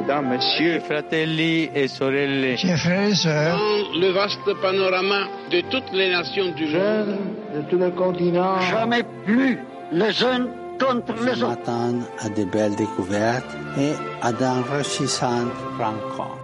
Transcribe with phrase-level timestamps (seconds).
[0.00, 5.92] Mesdames, Messieurs, fratelli et sorelle, chers frères et sœurs, dans le vaste panorama de toutes
[5.92, 7.16] les nations du monde,
[7.54, 9.58] de tout le continent, jamais plus
[9.92, 10.48] les jeunes
[10.80, 11.48] contre les autres.
[11.48, 13.92] matin à de belles découvertes et
[14.22, 16.38] à d'enrichissantes rencontres.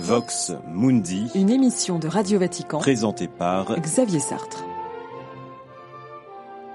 [0.00, 4.63] Vox Mundi, Une émission de Radio Vatican présentée par Xavier Sartre.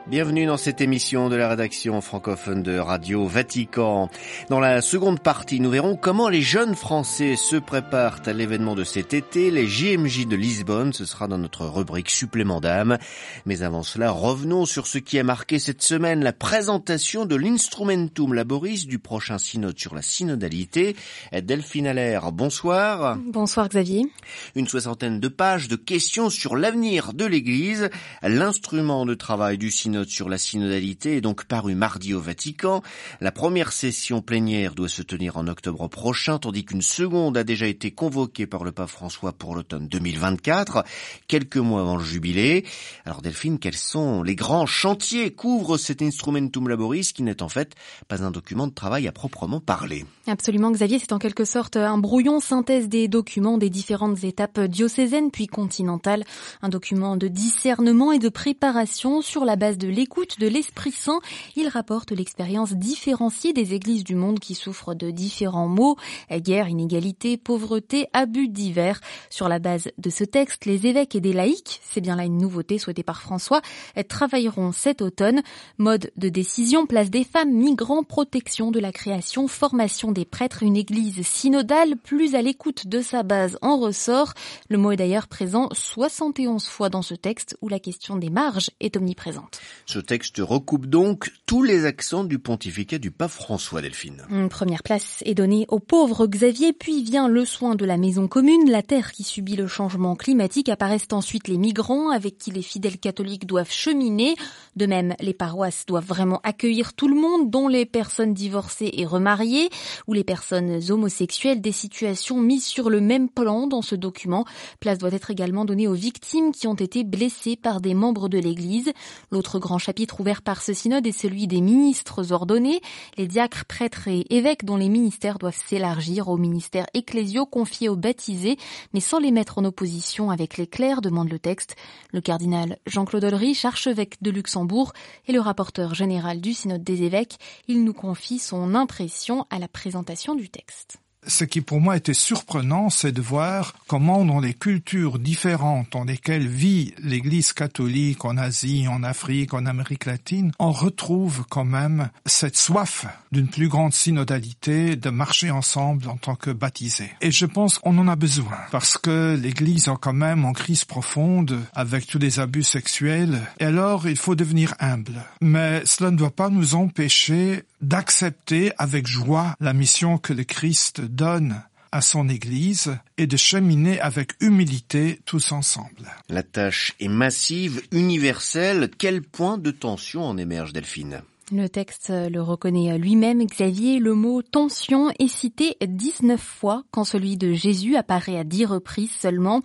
[0.10, 4.10] Bienvenue dans cette émission de la rédaction francophone de Radio Vatican.
[4.50, 8.84] Dans la seconde partie, nous verrons comment les jeunes Français se préparent à l'événement de
[8.84, 10.94] cet été, les JMJ de Lisbonne.
[10.94, 12.98] Ce sera dans notre rubrique supplément d'âme.
[13.46, 18.34] Mais avant cela, revenons sur ce qui a marqué cette semaine la présentation de l'Instrumentum
[18.34, 20.96] Laboris du prochain synode sur la synodalité.
[21.32, 23.16] Delphine Allaire, bonsoir.
[23.28, 24.08] Bonsoir Xavier.
[24.56, 27.92] Une soixantaine de pages de questions sur l'avenir de l'Église.
[28.24, 32.82] L'instrument de travail du synode sur la synodalité est donc paru mardi au Vatican.
[33.20, 37.68] La première session plénière doit se tenir en octobre prochain, tandis qu'une seconde a déjà
[37.68, 40.84] été convoquée par le pape François pour l'automne 2024,
[41.28, 42.66] quelques mois avant le jubilé.
[43.06, 47.76] Alors Delphine, quels sont les grands chantiers qu'ouvre cet Instrumentum Laboris qui n'est en fait
[48.08, 50.06] pas un document de travail à proprement parler?
[50.28, 55.32] Absolument Xavier, c'est en quelque sorte un brouillon synthèse des documents des différentes étapes diocésaines
[55.32, 56.24] puis continentales,
[56.62, 61.20] un document de discernement et de préparation sur la base de l'écoute de l'Esprit Saint.
[61.56, 65.98] Il rapporte l'expérience différenciée des églises du monde qui souffrent de différents maux,
[66.32, 69.02] guerre, inégalité, pauvreté, abus divers.
[69.30, 72.38] Sur la base de ce texte, les évêques et des laïcs, c'est bien là une
[72.38, 73.62] nouveauté souhaitée par François,
[74.08, 75.42] travailleront cet automne.
[75.78, 80.78] Mode de décision, place des femmes, migrants, protection de la création, formation des prêtres, une
[80.78, 84.34] église synodale plus à l'écoute de sa base en ressort.
[84.70, 88.70] Le mot est d'ailleurs présent 71 fois dans ce texte où la question des marges
[88.80, 89.60] est omniprésente.
[89.86, 94.24] Ce texte recoupe donc tous les accents du pontificat du pape François Delphine.
[94.30, 98.28] Une première place est donnée au pauvre Xavier, puis vient le soin de la maison
[98.28, 102.62] commune, la terre qui subit le changement climatique, apparaissent ensuite les migrants avec qui les
[102.62, 104.36] fidèles catholiques doivent cheminer.
[104.76, 109.06] De même, les paroisses doivent vraiment accueillir tout le monde, dont les personnes divorcées et
[109.06, 109.70] remariées,
[110.08, 114.46] ou les personnes homosexuelles, des situations mises sur le même plan dans ce document.
[114.80, 118.38] Place doit être également donnée aux victimes qui ont été blessées par des membres de
[118.38, 118.92] l'Église.
[119.32, 122.82] L'autre grand chapitre ouvert par ce synode est celui des ministres ordonnés,
[123.18, 127.96] les diacres, prêtres et évêques dont les ministères doivent s'élargir aux ministères ecclésiaux confiés aux
[127.96, 128.58] baptisés,
[128.96, 131.76] mais sans les mettre en opposition avec les clercs, demande le texte.
[132.12, 134.92] Le cardinal Jean-Claude Ulrich, archevêque de Luxembourg,
[135.28, 137.38] et le rapporteur général du synode des évêques,
[137.68, 140.98] il nous confie son impression à la présentation du texte.
[141.28, 146.06] Ce qui pour moi était surprenant, c'est de voir comment dans les cultures différentes dans
[146.06, 152.10] lesquelles vit l'Église catholique en Asie, en Afrique, en Amérique latine, on retrouve quand même
[152.26, 157.12] cette soif d'une plus grande synodalité, de marcher ensemble en tant que baptisés.
[157.22, 160.86] Et je pense qu'on en a besoin, parce que l'Église est quand même en crise
[160.86, 165.24] profonde avec tous les abus sexuels, et alors il faut devenir humble.
[165.42, 171.02] Mais cela ne doit pas nous empêcher d'accepter avec joie la mission que le Christ
[171.10, 176.12] donne à son Église et de cheminer avec humilité tous ensemble.
[176.30, 178.92] La tâche est massive, universelle.
[178.98, 181.22] Quel point de tension en émerge, Delphine?
[181.52, 184.00] Le texte le reconnaît lui-même, Xavier.
[184.00, 189.12] Le mot tension est cité 19 fois quand celui de Jésus apparaît à 10 reprises
[189.12, 189.62] seulement.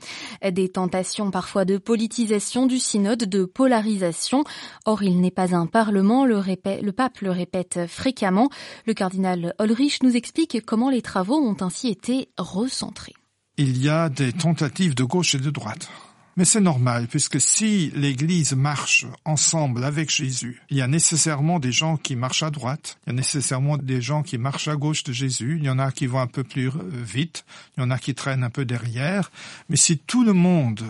[0.48, 4.44] Des tentations parfois de politisation du synode, de polarisation.
[4.84, 8.48] Or, il n'est pas un parlement, le pape le répète fréquemment.
[8.86, 13.14] Le cardinal Ulrich nous explique comment les travaux ont ainsi été recentrés.
[13.56, 15.88] Il y a des tentatives de gauche et de droite.
[16.36, 21.70] Mais c'est normal, puisque si l'Église marche ensemble avec Jésus, il y a nécessairement des
[21.70, 25.04] gens qui marchent à droite, il y a nécessairement des gens qui marchent à gauche
[25.04, 27.44] de Jésus, il y en a qui vont un peu plus vite,
[27.76, 29.30] il y en a qui traînent un peu derrière,
[29.68, 30.84] mais si tout le monde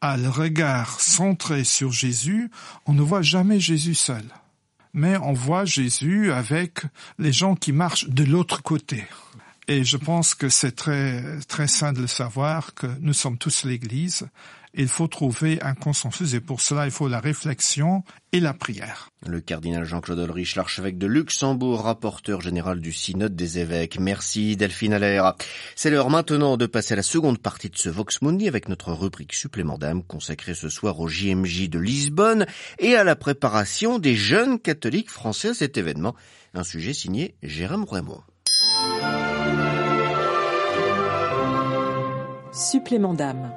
[0.00, 2.50] a le regard centré sur Jésus,
[2.86, 4.24] on ne voit jamais Jésus seul.
[4.92, 6.80] Mais on voit Jésus avec
[7.18, 9.04] les gens qui marchent de l'autre côté.
[9.68, 13.64] Et je pense que c'est très, très sain de le savoir que nous sommes tous
[13.64, 14.26] l'Église
[14.74, 18.02] il faut trouver un consensus et pour cela il faut la réflexion
[18.32, 19.10] et la prière.
[19.26, 23.98] Le cardinal Jean-Claude Ulrich, l'archevêque de Luxembourg, rapporteur général du synode des évêques.
[23.98, 25.34] Merci Delphine Allaire.
[25.74, 28.92] C'est l'heure maintenant de passer à la seconde partie de ce Vox Mundi avec notre
[28.92, 32.46] rubrique supplément d'âme consacrée ce soir au JMJ de Lisbonne
[32.78, 36.14] et à la préparation des jeunes catholiques français à cet événement.
[36.54, 38.22] Un sujet signé Jérôme Raymond.
[42.52, 43.52] Supplément d'âme.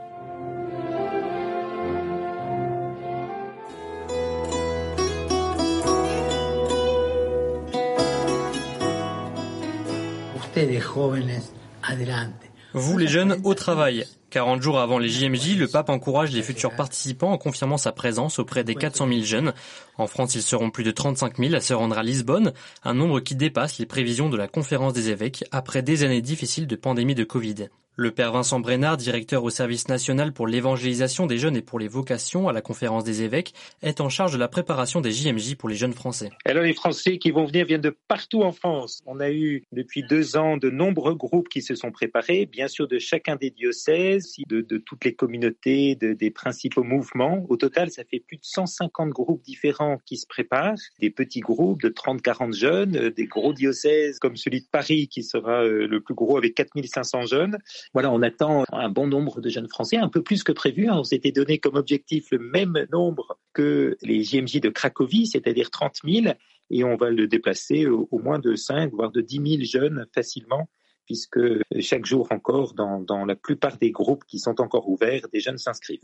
[12.73, 14.05] Vous les jeunes, au travail.
[14.29, 18.37] 40 jours avant les JMJ, le pape encourage les futurs participants en confirmant sa présence
[18.37, 19.53] auprès des 400 000 jeunes.
[19.97, 22.53] En France, ils seront plus de 35 000 à se rendre à Lisbonne,
[22.83, 26.67] un nombre qui dépasse les prévisions de la conférence des évêques après des années difficiles
[26.67, 27.69] de pandémie de Covid.
[27.95, 31.87] Le père Vincent Brénard, directeur au service national pour l'évangélisation des jeunes et pour les
[31.87, 33.53] vocations à la conférence des évêques,
[33.83, 36.31] est en charge de la préparation des JMJ pour les jeunes Français.
[36.43, 39.03] Alors les Français qui vont venir viennent de partout en France.
[39.05, 42.87] On a eu depuis deux ans de nombreux groupes qui se sont préparés, bien sûr
[42.87, 47.45] de chacun des diocèses, de, toutes les communautés, de, des principaux mouvements.
[47.47, 51.83] Au total, ça fait plus de 150 groupes différents qui se préparent, des petits groupes
[51.83, 56.15] de 30-40 jeunes, des gros diocèses comme celui de Paris qui sera euh, le plus
[56.15, 57.59] gros avec 4500 jeunes.
[57.93, 60.89] Voilà, on attend un bon nombre de jeunes Français, un peu plus que prévu.
[60.89, 65.97] On s'était donné comme objectif le même nombre que les JMJ de Cracovie, c'est-à-dire 30
[66.05, 66.33] 000,
[66.69, 70.67] et on va le déplacer au, moins de 5, voire de 10 000 jeunes facilement
[71.05, 71.39] puisque
[71.81, 75.57] chaque jour encore, dans, dans la plupart des groupes qui sont encore ouverts, des jeunes
[75.57, 75.99] s'inscrivent.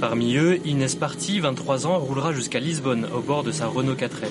[0.00, 4.28] Parmi eux, Inès Party, 23 ans, roulera jusqu'à Lisbonne au bord de sa Renault 4L.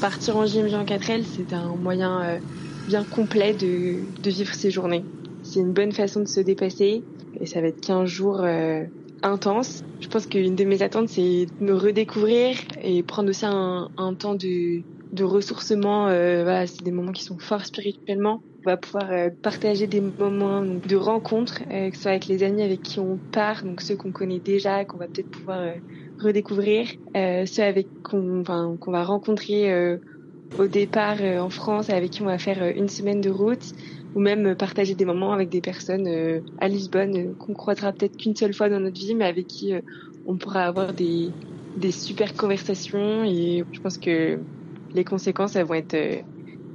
[0.00, 2.38] Partir en JMJ en 4L, c'est un moyen euh,
[2.88, 5.04] bien complet de, de vivre ces journées.
[5.42, 7.02] C'est une bonne façon de se dépasser
[7.40, 8.84] et ça va être 15 jours euh,
[9.22, 9.84] intenses.
[10.00, 14.14] Je pense qu'une de mes attentes, c'est de me redécouvrir et prendre aussi un, un
[14.14, 14.82] temps de,
[15.12, 16.08] de ressourcement.
[16.08, 18.42] Euh, voilà, c'est des moments qui sont forts spirituellement.
[18.66, 22.42] On va pouvoir euh, partager des moments de rencontres, euh, que ce soit avec les
[22.42, 25.72] amis avec qui on part, donc ceux qu'on connaît déjà, qu'on va peut-être pouvoir euh,
[26.20, 29.98] redécouvrir, ceux avec qu'on enfin, va rencontrer
[30.56, 33.74] au départ euh, en France, avec qui on va faire euh, une semaine de route,
[34.14, 36.08] ou même euh, partager des moments avec des personnes
[36.60, 39.72] à Lisbonne qu'on croisera peut-être qu'une seule fois dans notre vie, mais avec qui
[40.26, 41.30] on pourra avoir des,
[41.76, 43.24] des super conversations.
[43.24, 44.38] Et je pense que
[44.94, 45.96] les conséquences, elles vont être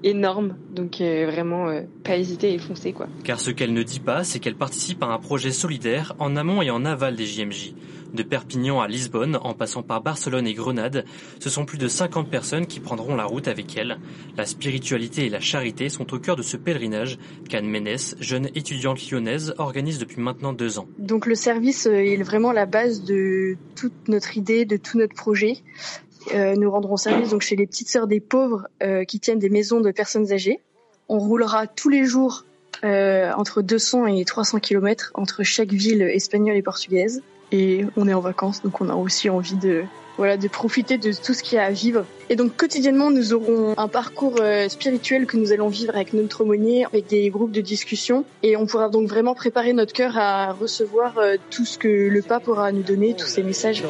[0.03, 0.55] énormes.
[0.73, 1.67] Donc vraiment,
[2.03, 3.07] pas hésiter et foncer quoi.
[3.23, 6.61] Car ce qu'elle ne dit pas, c'est qu'elle participe à un projet solidaire en amont
[6.61, 7.73] et en aval des JMJ.
[8.13, 11.03] De Perpignan à Lisbonne, en passant par Barcelone et Grenade,
[11.39, 13.97] ce sont plus de 50 personnes qui prendront la route avec elle.
[14.37, 17.17] La spiritualité et la charité sont au cœur de ce pèlerinage
[17.49, 20.87] qu'Anne Ménès, jeune étudiante lyonnaise, organise depuis maintenant deux ans.
[20.99, 25.15] Donc le service euh, est vraiment la base de toute notre idée, de tout notre
[25.15, 25.57] projet.
[26.35, 29.49] Euh, nous rendrons service donc chez les petites sœurs des pauvres euh, qui tiennent des
[29.49, 30.59] maisons de personnes âgées.
[31.09, 32.45] On roulera tous les jours
[32.83, 37.23] entre 200 et 300 km entre chaque ville espagnole et portugaise.
[37.53, 39.83] Et on est en vacances, donc on a aussi envie de
[40.17, 42.05] voilà de profiter de tout ce qu'il y a à vivre.
[42.29, 46.41] Et donc quotidiennement, nous aurons un parcours euh, spirituel que nous allons vivre avec notre
[46.41, 50.51] aumônier, avec des groupes de discussion, et on pourra donc vraiment préparer notre cœur à
[50.53, 53.83] recevoir euh, tout ce que le pape aura à nous donner, tous ces messages.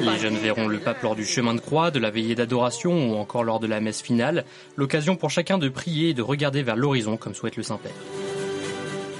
[0.00, 3.16] Les jeunes verront le pape lors du chemin de croix, de la veillée d'adoration ou
[3.16, 4.44] encore lors de la messe finale,
[4.76, 7.92] l'occasion pour chacun de prier et de regarder vers l'horizon comme souhaite le Saint-Père.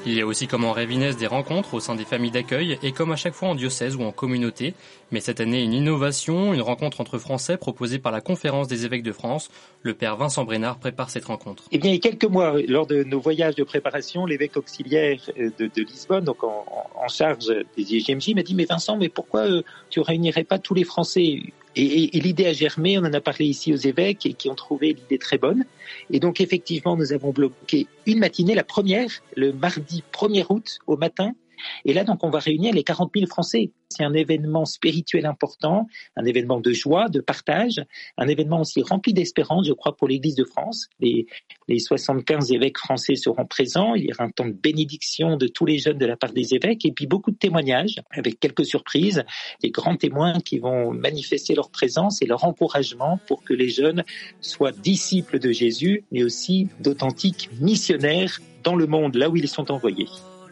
[0.09, 2.93] Il y a aussi comme en Révinès des rencontres au sein des familles d'accueil et
[2.93, 4.75] comme à chaque fois en diocèse ou en communauté.
[5.11, 9.03] Mais cette année, une innovation, une rencontre entre Français proposée par la Conférence des évêques
[9.03, 9.51] de France.
[9.83, 11.65] Le père Vincent Brénard prépare cette rencontre.
[11.73, 15.19] Eh bien, il y a quelques mois, lors de nos voyages de préparation, l'évêque auxiliaire
[15.37, 16.65] de, de, Lisbonne, donc en,
[16.95, 20.75] en charge des IGMJ, m'a dit, mais Vincent, mais pourquoi euh, tu réunirais pas tous
[20.75, 21.41] les Français?
[21.77, 24.95] Et, l'idée a germé, on en a parlé ici aux évêques et qui ont trouvé
[24.95, 25.65] l'idée très bonne.
[26.11, 30.97] Et donc effectivement, nous avons bloqué une matinée, la première, le mardi 1er août au
[30.97, 31.33] matin.
[31.85, 33.71] Et là, donc, on va réunir les 40 000 Français.
[33.89, 35.87] C'est un événement spirituel important,
[36.17, 37.81] un événement de joie, de partage,
[38.19, 40.89] un événement aussi rempli d'espérance, je crois, pour l'Église de France.
[41.01, 41.27] Les,
[41.69, 43.95] les 75 évêques français seront présents.
[43.95, 46.55] Il y aura un temps de bénédiction de tous les jeunes de la part des
[46.55, 49.25] évêques et puis beaucoup de témoignages avec quelques surprises,
[49.63, 54.05] des grands témoins qui vont manifester leur présence et leur encouragement pour que les jeunes
[54.41, 59.71] soient disciples de Jésus, mais aussi d'authentiques missionnaires dans le monde, là où ils sont
[59.71, 60.09] envoyés.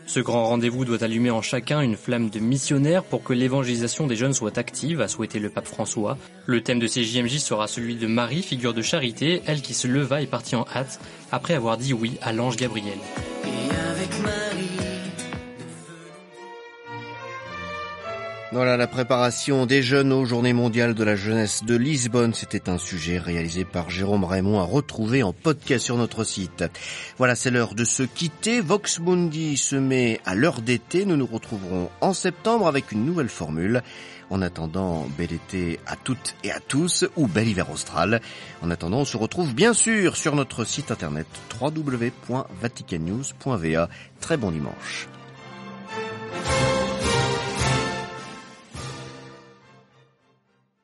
[0.07, 4.17] Ce grand rendez-vous doit allumer en chacun une flamme de missionnaire pour que l'évangélisation des
[4.17, 6.19] jeunes soit active, a souhaité le pape François.
[6.47, 9.89] Le thème de ces JMJ sera celui de Marie, figure de charité, elle qui se
[9.89, 11.01] leva et partit en hâte,
[11.33, 12.99] après avoir dit oui à l'ange Gabriel.
[18.55, 22.35] Voilà la préparation des jeunes aux Journées mondiales de la jeunesse de Lisbonne.
[22.35, 26.63] C'était un sujet réalisé par Jérôme Raymond à retrouver en podcast sur notre site.
[27.19, 28.61] Voilà, c'est l'heure de se quitter.
[28.61, 31.05] Vox Mundi se met à l'heure d'été.
[31.05, 33.83] Nous nous retrouverons en septembre avec une nouvelle formule.
[34.31, 38.21] En attendant, bel été à toutes et à tous, ou bel hiver austral.
[38.63, 41.27] En attendant, on se retrouve bien sûr sur notre site internet
[41.61, 43.89] www.vaticannews.va.
[44.21, 45.09] Très bon dimanche.